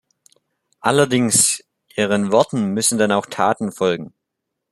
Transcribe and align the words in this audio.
Allerdings, 0.79 1.63
Ihren 1.95 2.31
Worten 2.31 2.73
müssen 2.73 2.97
dann 2.97 3.11
auch 3.11 3.27
Taten 3.27 3.71
folgen! 3.71 4.15